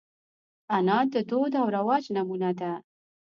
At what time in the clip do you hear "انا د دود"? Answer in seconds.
0.77-1.53